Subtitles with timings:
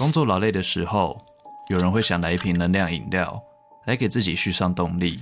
[0.00, 1.22] 工作劳累的时候，
[1.68, 3.38] 有人会想来一瓶能量饮料，
[3.84, 5.20] 来给自己续上动力。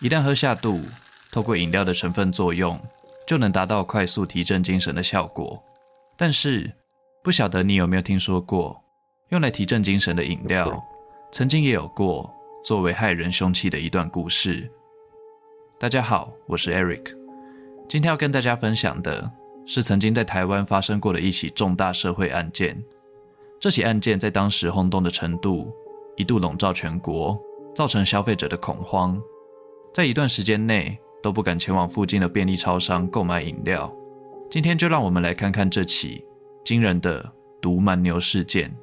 [0.00, 0.82] 一旦喝下肚，
[1.30, 2.78] 透过饮料的成分作用，
[3.26, 5.64] 就能达到快速提振精神的效果。
[6.14, 6.70] 但是，
[7.24, 8.84] 不晓得你有没有听说过，
[9.30, 10.84] 用来提振精神的饮料，
[11.32, 12.30] 曾经也有过
[12.62, 14.70] 作为害人凶器的一段故事。
[15.80, 17.16] 大家好，我是 Eric，
[17.88, 19.32] 今天要跟大家分享的
[19.66, 22.76] 是曾经在台湾发生过的一起重大社会案件。
[23.62, 25.72] 这起案件在当时轰动的程度，
[26.16, 27.40] 一度笼罩全国，
[27.72, 29.22] 造成消费者的恐慌，
[29.94, 33.94] 在一段时间内都不敢前往附近的便利超商购买饮料。
[34.50, 36.26] 今天就让我们来看看这起
[36.64, 38.76] 惊人的毒蛮牛事件。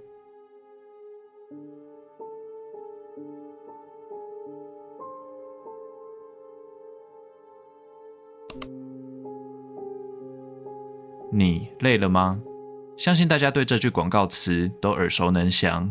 [11.29, 12.41] 你累了吗？
[12.99, 15.89] 相信大家对这句广告词都耳熟能详。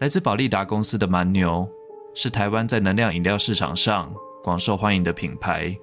[0.00, 1.66] 来自宝利达公司的蛮牛，
[2.14, 5.74] 是台湾在能量饮料市场上广受欢迎的品牌，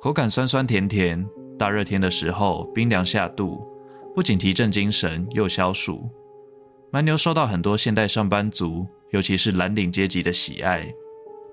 [0.00, 1.24] 口感酸酸甜甜，
[1.56, 3.64] 大热天的时候冰凉下肚，
[4.12, 6.10] 不仅提振精神又消暑。
[6.90, 10.92] 蛮牛受到很多现代上班族，尤其是蓝领阶级的喜爱，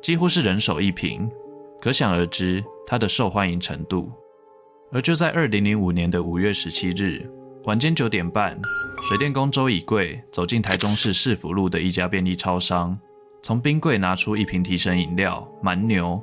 [0.02, 1.30] 几乎是人手一瓶，
[1.80, 4.12] 可想而知它的受欢迎程度。
[4.92, 7.30] 而就在二零零五年的五月十七日，
[7.68, 8.58] 晚间九点半，
[9.04, 12.98] 水电工周以贵走进台中市市府路的一家便利超商，
[13.44, 16.18] 从冰柜拿出一瓶提神饮料蛮牛。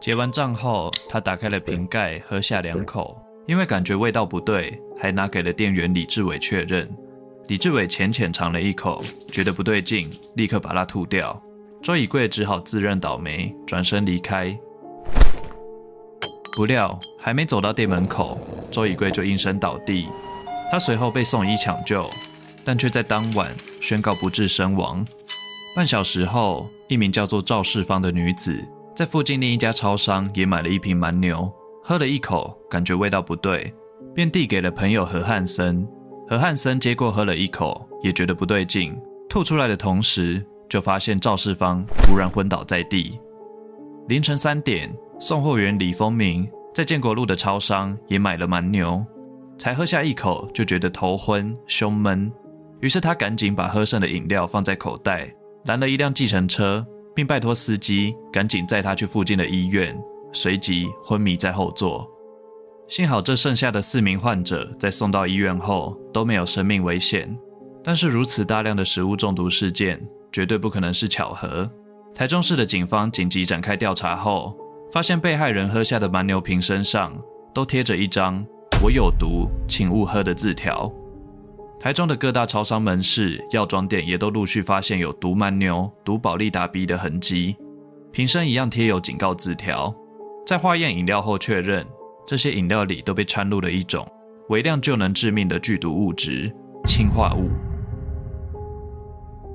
[0.00, 6.92] 结完账后，他打开了瓶盖，喝下两口，因为感觉味道不对，还拿给了店员李志伟确认。
[7.46, 9.00] 李志伟浅浅尝了一口，
[9.30, 11.40] 觉得不对劲，立刻把它吐掉。
[11.80, 14.58] 周以贵只好自认倒霉，转身离开。
[16.56, 18.36] 不料还没走到店门口，
[18.68, 20.08] 周以贵就应声倒地。
[20.70, 22.08] 他随后被送医抢救，
[22.64, 23.50] 但却在当晚
[23.80, 25.06] 宣告不治身亡。
[25.74, 28.56] 半小时后，一名叫做赵世芳的女子
[28.94, 31.52] 在附近另一家超商也买了一瓶蛮牛，
[31.84, 33.72] 喝了一口，感觉味道不对，
[34.14, 35.86] 便递给了朋友何汉森。
[36.28, 38.96] 何汉森接过喝了一口，也觉得不对劲，
[39.28, 43.20] 吐出来的同时，就发现赵世芳突然昏倒在地。
[44.08, 49.04] 凌晨三点，送货员李丰明在建国路的超商也买了蛮牛。
[49.58, 52.30] 才喝下一口就觉得头昏、胸闷，
[52.80, 55.32] 于是他赶紧把喝剩的饮料放在口袋，
[55.64, 59.96] 拦了一辆计程车，并拜托司机赶紧载他去附近的医院，
[60.32, 62.06] 随即昏迷在后座。
[62.88, 67.36] 幸好这剩下的四名患者在送到医院后都没有生命危险，
[67.82, 70.00] 但是如此大量的食物中毒事件
[70.30, 71.68] 绝对不可能是巧合。
[72.14, 74.56] 台中市的警方紧急展开调查后，
[74.92, 77.12] 发现被害人喝下的蛮牛瓶身上
[77.52, 78.46] 都贴着一张。
[78.82, 80.92] 我有毒，请勿喝的字条。
[81.80, 87.56] 台中的各大超商门市、药妆店也都陆续发现有毒蛮牛、毒保利达 B 的痕迹，
[88.12, 89.94] 瓶身一样贴有警告字条。
[90.46, 91.86] 在化验饮料后确认，
[92.26, 94.06] 这些饮料里都被掺入了一种
[94.50, 96.54] 微量就能致命的剧毒物质——
[96.86, 97.48] 氰化物。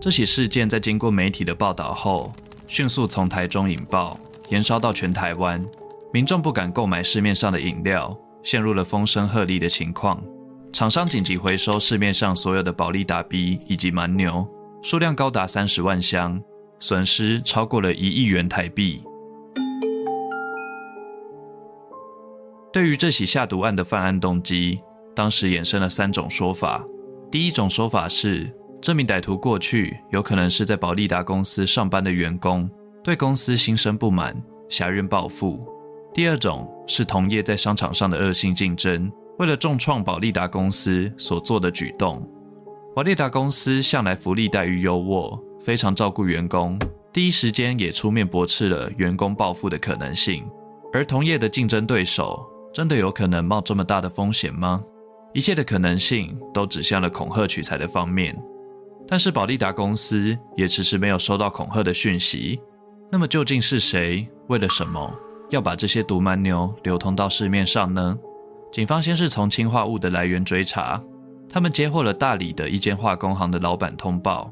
[0.02, 2.34] 这起事件在经过媒体的报道后，
[2.68, 5.64] 迅速从台中引爆，延烧到全台湾，
[6.12, 8.18] 民众不敢购买市面上的饮料。
[8.44, 10.22] 陷入了风声鹤唳的情况，
[10.74, 14.48] 厂商紧急回收市面上所有的保利达 B 以及蛮牛，
[14.82, 16.42] 数量高达三十万箱，
[16.80, 19.04] 损失超过了一亿元台币。
[22.74, 24.82] 对于这起下毒案的犯案动机，
[25.14, 26.84] 当时衍生了三种说法。
[27.30, 28.50] 第一种说法是，
[28.82, 32.70] 这名歹徒过去有可能是在保利达公司上班的员工，
[33.04, 34.36] 对公司心生不满，
[34.70, 35.64] 挟怨报复。
[36.14, 42.22] 第二种是同业在商场上的恶性竞争，为了重创保利达公司所做的举动。
[42.94, 46.78] 保利达公司向来福利待遇优渥，非常照顾员工，
[47.14, 50.46] 第一时间也出面驳斥了员工报复的可能性。
[50.92, 54.84] 而同业的竞争对手真的有可能冒这么大的风险吗？
[55.34, 58.38] 一切的可能性都指向了恐吓取财的方面，
[59.08, 62.60] 但是保利达公司也迟迟没有收到恐吓的讯息。
[63.10, 64.28] 那么究竟是谁？
[64.50, 65.10] 为了什么？
[65.52, 68.18] 要把这些毒蛮牛流通到市面上呢？
[68.72, 71.02] 警方先是从氰化物的来源追查，
[71.50, 74.52] 他们接获了大理的一间化工行的老板通报。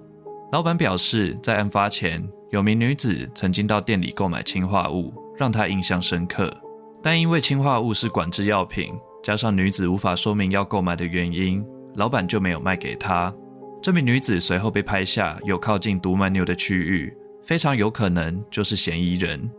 [0.51, 6.53] 老板表示，在案发前，有名女子曾经到店里购买氰化物，让他印象深刻。
[7.01, 8.93] 但因为氰化物是管制药品，
[9.23, 11.65] 加上女子无法说明要购买的原因，
[11.95, 13.33] 老板就没有卖给她。
[13.81, 19.49] 这名女子随后被拍下有靠近毒蛮牛的区域，非常有可能就是嫌疑人。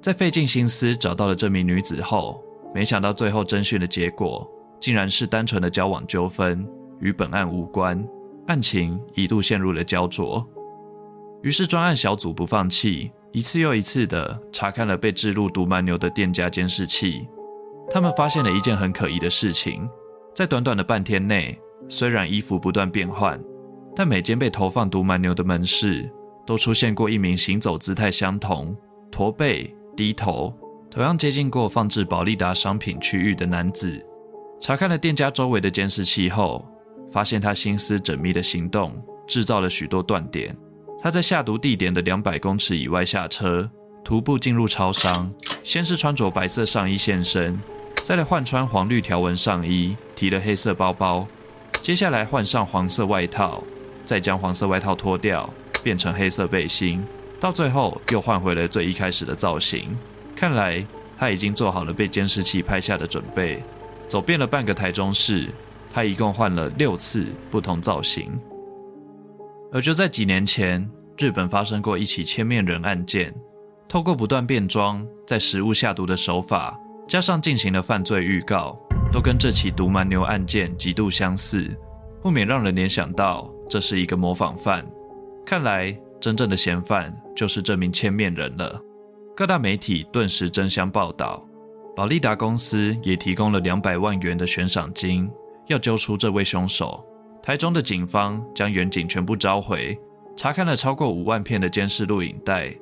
[0.00, 2.42] 在费尽心思找到了这名女子后，
[2.74, 4.48] 没想到最后侦讯的结果
[4.80, 6.66] 竟然是单纯的交往纠纷，
[7.00, 8.02] 与本案无关。
[8.46, 10.46] 案情一度陷入了焦灼。
[11.42, 17.28] 于是专案小组不放弃，一次又一次地查看了被置入毒蛮牛的店家监视器。
[17.90, 19.88] 他们发现了一件很可疑的事情：
[20.34, 21.58] 在短短的半天内，
[21.88, 23.38] 虽然衣服不断变换，
[23.94, 26.10] 但每间被投放毒蛮牛的门市
[26.46, 28.76] 都出现过一名行走姿态相同、
[29.10, 30.54] 驼背、低头、
[30.88, 34.00] 同样接近过放置保力达商品区域的男子。
[34.60, 36.64] 查看了店家周围的监视器后，
[37.10, 38.92] 发现他心思缜密的行动
[39.26, 40.56] 制造了许多断点。
[41.02, 43.68] 他在下毒地点的两百公尺以外下车，
[44.04, 45.28] 徒步进入超商，
[45.64, 47.58] 先是穿着白色上衣现身。
[48.04, 51.26] 再来换穿黄绿条纹上衣，提了黑色包包，
[51.82, 53.64] 接下来换上黄色外套，
[54.04, 55.52] 再将黄色外套脱掉，
[55.82, 57.04] 变成黑色背心，
[57.40, 59.96] 到最后又换回了最一开始的造型。
[60.34, 60.84] 看来
[61.16, 63.62] 他已经做好了被监视器拍下的准备。
[64.06, 65.48] 走遍了半个台中市，
[65.92, 68.30] 他一共换了六次不同造型。
[69.70, 70.88] 而就在几年前，
[71.18, 73.34] 日本发生过一起千面人案件，
[73.86, 76.78] 透过不断变装，在食物下毒的手法。
[77.06, 78.78] 加上进行的犯罪预告，
[79.10, 81.68] 都跟这起毒蛮牛案件极度相似，
[82.22, 84.86] 不免让人联想到这是一个模仿犯。
[85.44, 88.80] 看来真正的嫌犯就是这名千面人了。
[89.36, 91.46] 各大媒体顿时争相报道，
[91.94, 95.30] 保利达公司也提供了两百万元的悬赏金，
[95.66, 97.04] 要揪出这位凶手。
[97.42, 99.98] 台中的警方将远警全部召回，
[100.36, 102.74] 查看了超过五万片的监视录影带。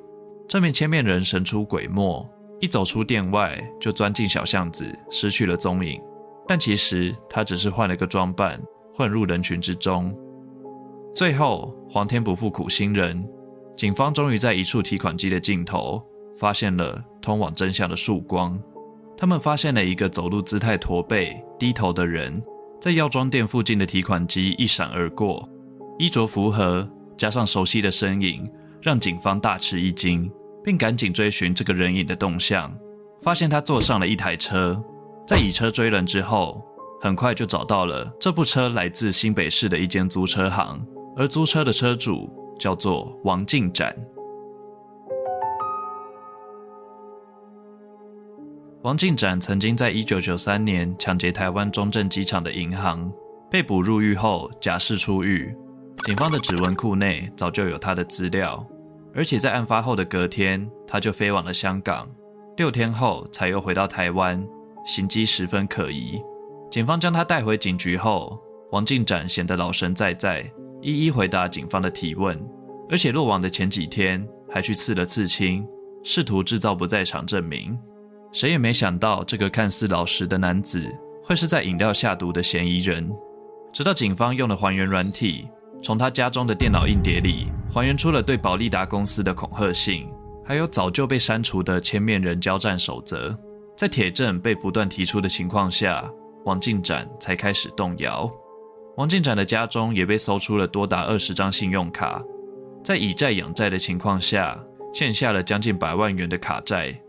[0.47, 2.27] 这名千面人神出鬼没。
[2.59, 6.01] 一走出店外，就钻进小巷子，失去了踪影。
[6.47, 8.59] 但其实他只是换了个装扮，
[8.95, 10.11] 混入人群之中。
[11.17, 13.27] 最后，皇天不负苦心人，
[13.75, 15.99] 警方终于在一处提款机的尽头，
[16.37, 18.55] 发现了通往真相的曙光。
[19.17, 22.39] 他们发现了一个走路姿态驼背、低头的人，
[22.79, 25.49] 在药妆店附近的提款机一闪而过。
[25.97, 26.87] 衣着符合，
[27.17, 28.47] 加上熟悉的身影，
[28.79, 30.31] 让警方大吃一惊。
[30.63, 32.71] 并赶紧追寻这个人影的动向，
[33.21, 34.79] 发现他坐上了一台车，
[35.25, 36.61] 在以车追人之后，
[37.01, 40.85] 很快就找到了这部车来自新北市的一间租车行，
[41.17, 42.29] 而租车的车主
[42.59, 43.95] 叫做王进展。
[48.83, 53.11] 王进展曾经在一九九三年抢劫台湾中正机场的银行，
[53.49, 55.51] 被捕入狱后假释出狱，
[56.05, 58.63] 警方的指纹库内早就有他的资料。
[59.15, 62.07] 而且在案发后的隔天，他就飞往了香港，
[62.57, 64.45] 六天后才又回到台湾，
[64.85, 66.21] 行迹十分可疑。
[66.69, 68.39] 警方将他带回警局后，
[68.71, 70.47] 王进展显得老神在在，
[70.81, 72.39] 一一回答警方的提问。
[72.89, 75.67] 而且落网的前几天，还去刺了刺青，
[76.03, 77.77] 试图制造不在场证明。
[78.31, 80.87] 谁也没想到，这个看似老实的男子，
[81.23, 83.09] 会是在饮料下毒的嫌疑人。
[83.73, 85.47] 直到警方用了还原软体。
[85.83, 90.07] 从他家中的电脑硬碟里还原出了对保利达公司的恐吓信，
[90.43, 93.37] 还有早就被删除的千面人交战守则。
[93.77, 96.09] 在铁证被不断提出的情况下，
[96.45, 98.29] 王进展才开始动摇。
[98.97, 102.19] 王进展的家中也被搜出了多达二十张信用卡，
[102.83, 104.59] 在以债养债的情况下，
[104.91, 106.99] 欠下了将近百万元的卡债。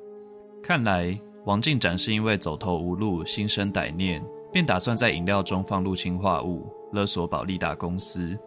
[0.63, 8.39] 看来王进展是因为走投无路，心生歹念，便打算在饮料中放入氰化物，勒索保利达公司。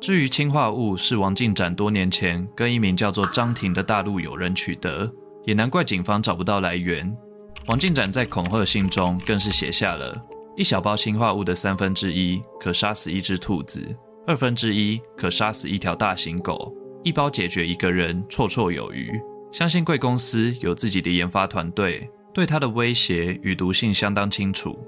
[0.00, 5.10] 至于氰化物是王进展多年前跟一名叫做张婷的大陆友人取得，
[5.42, 7.12] 也难怪警方找不到来源。
[7.66, 10.14] 王进展在恐吓信中更是写下了
[10.56, 13.84] 一小包氰化物的三分之一可杀死一只兔子，
[14.26, 19.10] 二分之一可杀死一条大型狗，一包解决一个人绰绰有余。
[19.52, 24.78] 相信贵公司有自己的研发团队，对它的威胁与毒性相当清楚。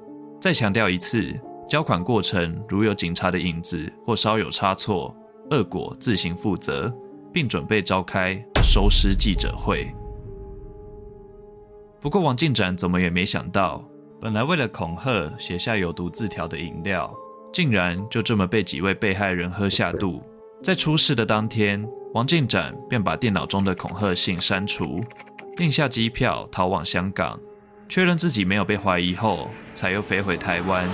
[0.41, 1.33] 再强调一次。
[1.69, 5.13] 交款过程如有警察的影子或稍有差错，
[5.51, 6.97] 恶果自行负责，
[7.33, 9.93] 并准备召开收尸记者会。
[12.01, 13.85] 不过王进展怎么也没想到，
[14.21, 17.13] 本来为了恐吓写下有毒字条的饮料，
[17.53, 20.23] 竟然就这么被几位被害人喝下肚。
[20.63, 24.99] 在出事的当天，王进展便把电脑中的恐吓信删除，
[25.55, 27.39] 订下机票逃往香港，
[27.89, 30.89] 确认自己没有被怀疑后，才又飞回台湾。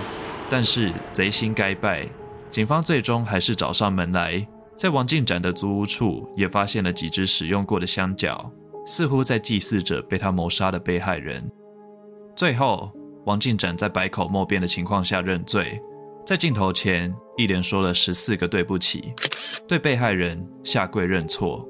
[0.50, 2.06] 但是贼心该败，
[2.50, 8.50] 警方最终还是找上门来，在王进展的租屋处也发现了几只使用过的香脚，
[8.84, 11.48] 似乎在祭祀着被他谋杀的被害人。
[12.34, 12.90] 最后，
[13.24, 15.80] 王进展在百口莫辩的情况下认罪，
[16.26, 19.12] 在镜头前一连说了十四个对不起，
[19.68, 21.66] 对被害人下跪认错。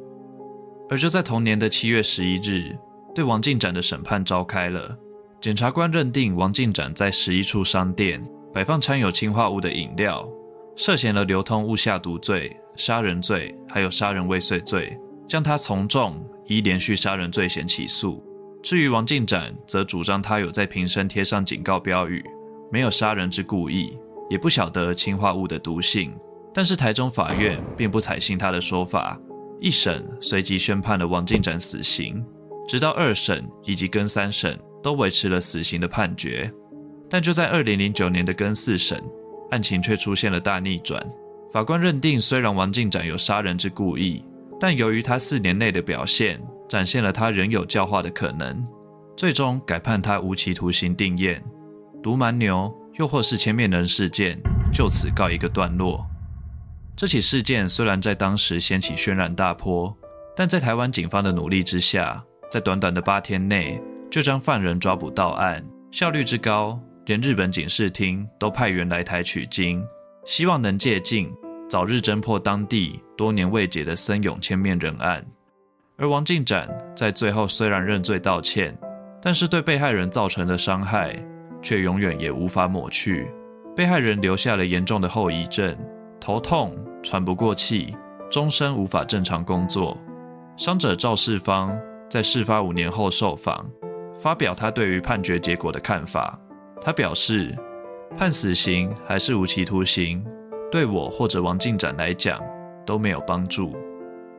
[0.88, 2.76] 而就在同年的七月十一日，
[3.14, 4.96] 对王进展的审判召开了，
[5.40, 8.22] 检察官认定王进展在十一处商店。
[8.54, 10.28] 摆放掺有氰化物的饮料，
[10.76, 14.94] 涉嫌了流通物下毒罪、杀人罪，还有杀人未遂罪，
[15.26, 18.22] 将他从重依连续杀人罪嫌起诉。
[18.62, 22.24] 至于王进展，则主张他有在瓶身贴上警告标语，
[22.70, 23.98] 没有杀人之故意，
[24.30, 26.14] 也不晓得氰化物的毒性。
[26.54, 29.18] 但是台中法院并不采信他的说法，
[29.60, 32.24] 一审随即宣判了王进展死刑，
[32.68, 36.50] 直到二审以及跟三审都维持了死刑的判决。
[37.10, 39.02] 但就在二零零九年的跟四审，
[39.50, 41.04] 案情却出现了大逆转。
[41.52, 44.24] 法官认定，虽然王进展有杀人之故意，
[44.60, 46.40] 但由于他四年内的表现
[46.72, 48.66] 展现了他仍有教化的可能，
[49.14, 51.38] 最终改判他无期徒刑定谳。
[52.02, 54.40] 毒蛮牛又或是千面人事件
[54.72, 56.02] 就此告一个段落。
[56.96, 59.94] 这起事件虽然在当时掀起轩然大波，
[60.34, 63.78] 但在台湾警方的努力之下，在短短的八天内
[64.10, 69.84] 就将犯人抓捕到案，效率之高，连日本警视厅都派员来台取经，
[70.24, 71.30] 希望能借镜，
[71.68, 75.22] 早日侦破当地多年未解的森永千面人案。
[76.02, 78.76] 而王进展在最后虽然认罪道歉，
[79.22, 81.14] 但是对被害人造成的伤害
[81.62, 83.30] 却永远也无法抹去，
[83.76, 85.78] 被害人留下了严重的后遗症。
[86.18, 87.96] 头痛、喘不过气，
[88.28, 89.96] 终身无法正常工作。
[90.56, 91.72] 伤者赵世芳
[92.10, 93.64] 在事发五年后受访，
[94.18, 96.36] 发表他对于判决结果的看法。
[96.80, 97.56] 他表示，
[98.18, 100.20] 判死刑还是无期徒刑，
[100.68, 102.42] 对我或者王进展来讲
[102.84, 103.76] 都没有帮助。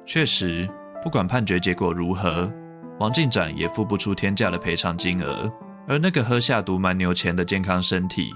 [0.06, 0.68] 确实，
[1.04, 2.50] 不管判决结果如何，
[2.98, 5.52] 王进展也付不出天价的赔偿金额，
[5.86, 8.34] 而那个喝下毒蛮牛前的健康身体，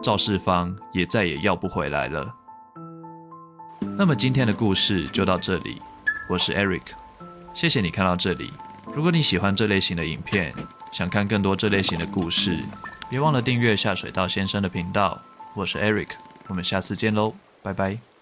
[0.00, 2.32] 赵世芳也再也要不回来了。
[3.98, 5.82] 那么今天的故事就到这里，
[6.28, 6.82] 我是 Eric，
[7.52, 8.52] 谢谢你看到这里。
[8.94, 10.54] 如果你喜欢这类型的影片，
[10.92, 12.60] 想看更多这类型的故事，
[13.10, 15.20] 别忘了订阅下水道先生的频道。
[15.52, 16.10] 我是 Eric，
[16.46, 18.13] 我们下次见喽，拜拜。